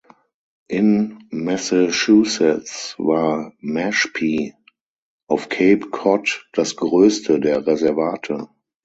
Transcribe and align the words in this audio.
In 0.67 1.27
Massachusetts 1.29 2.95
war 2.97 3.53
Mashpee 3.59 4.55
auf 5.27 5.47
Cape 5.47 5.91
Cod 5.91 6.49
das 6.55 6.75
größte 6.75 7.39
der 7.39 7.67
Reservate. 7.67 8.49